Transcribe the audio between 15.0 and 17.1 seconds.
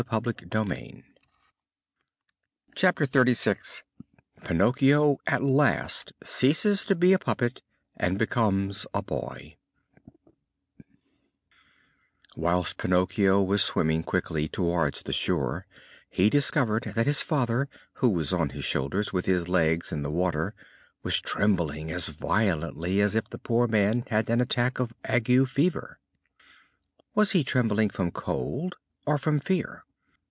the shore he discovered that